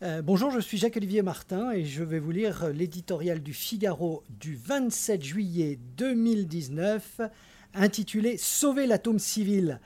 [0.00, 4.54] Euh, bonjour, je suis Jacques-Olivier Martin et je vais vous lire l'éditorial du Figaro du
[4.54, 7.22] 27 juillet 2019
[7.74, 9.80] intitulé Sauver l'atome civil.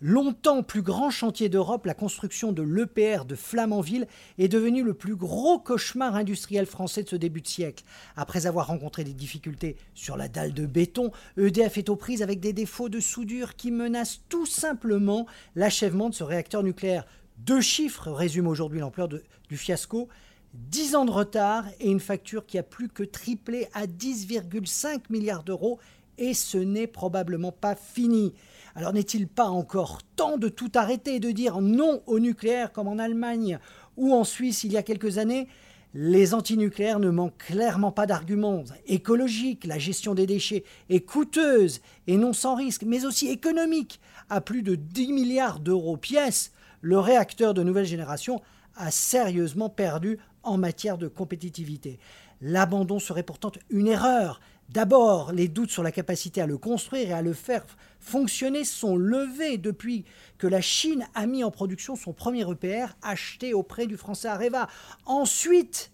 [0.00, 4.06] Longtemps plus grand chantier d'Europe, la construction de l'EPR de Flamanville
[4.38, 7.82] est devenue le plus gros cauchemar industriel français de ce début de siècle.
[8.14, 12.38] Après avoir rencontré des difficultés sur la dalle de béton, EDF est aux prises avec
[12.38, 15.26] des défauts de soudure qui menacent tout simplement
[15.56, 17.04] l'achèvement de ce réacteur nucléaire
[17.38, 20.08] deux chiffres résument aujourd'hui l'ampleur du fiasco.
[20.54, 25.42] 10 ans de retard et une facture qui a plus que triplé à 10,5 milliards
[25.44, 25.78] d'euros
[26.18, 28.32] et ce n'est probablement pas fini.
[28.74, 32.88] Alors n'est-il pas encore temps de tout arrêter et de dire non au nucléaire comme
[32.88, 33.58] en Allemagne
[33.96, 35.46] ou en Suisse il y a quelques années?
[35.94, 42.18] Les antinucléaires ne manquent clairement pas d'arguments écologiques, la gestion des déchets est coûteuse et
[42.18, 47.54] non sans risque, mais aussi économique, à plus de 10 milliards d'euros pièce le réacteur
[47.54, 48.42] de nouvelle génération
[48.76, 51.98] a sérieusement perdu en matière de compétitivité.
[52.40, 54.40] L'abandon serait pourtant une erreur.
[54.68, 57.64] D'abord, les doutes sur la capacité à le construire et à le faire
[58.00, 60.04] fonctionner sont levés depuis
[60.38, 64.68] que la Chine a mis en production son premier EPR acheté auprès du français Areva.
[65.06, 65.92] Ensuite,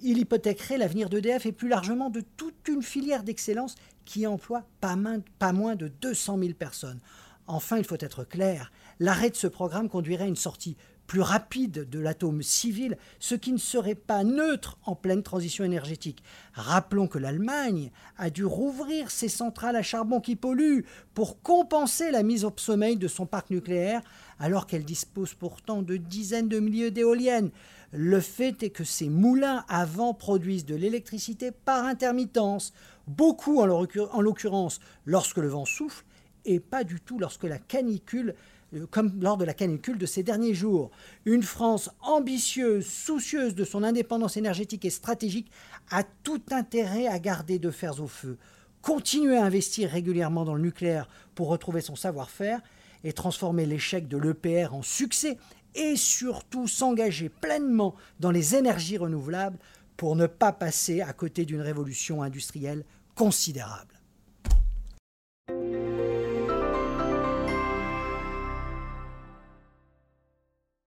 [0.00, 4.96] il hypothéquerait l'avenir d'EDF et plus largement de toute une filière d'excellence qui emploie pas,
[5.38, 7.00] pas moins de 200 000 personnes.
[7.46, 8.70] Enfin, il faut être clair,
[9.00, 10.76] l'arrêt de ce programme conduirait à une sortie
[11.08, 16.22] plus rapide de l'atome civil, ce qui ne serait pas neutre en pleine transition énergétique.
[16.52, 22.22] Rappelons que l'Allemagne a dû rouvrir ses centrales à charbon qui polluent pour compenser la
[22.22, 24.02] mise au sommeil de son parc nucléaire,
[24.38, 27.50] alors qu'elle dispose pourtant de dizaines de milliers d'éoliennes.
[27.90, 32.72] Le fait est que ces moulins à vent produisent de l'électricité par intermittence,
[33.08, 33.66] beaucoup en
[34.20, 36.04] l'occurrence lorsque le vent souffle,
[36.44, 38.34] et pas du tout lorsque la canicule
[38.74, 40.90] euh, comme lors de la canicule de ces derniers jours.
[41.24, 45.50] Une France ambitieuse, soucieuse de son indépendance énergétique et stratégique,
[45.90, 48.38] a tout intérêt à garder de fers au feu,
[48.82, 52.60] continuer à investir régulièrement dans le nucléaire pour retrouver son savoir-faire
[53.02, 55.38] et transformer l'échec de l'EPR en succès,
[55.74, 59.58] et surtout s'engager pleinement dans les énergies renouvelables
[59.96, 62.84] pour ne pas passer à côté d'une révolution industrielle
[63.14, 63.99] considérable.